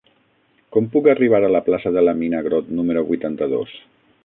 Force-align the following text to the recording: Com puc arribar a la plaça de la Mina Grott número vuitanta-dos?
Com 0.75 0.87
puc 0.95 1.09
arribar 1.13 1.41
a 1.49 1.51
la 1.57 1.61
plaça 1.67 1.93
de 1.99 2.03
la 2.07 2.17
Mina 2.23 2.41
Grott 2.49 2.73
número 2.81 3.07
vuitanta-dos? 3.13 3.79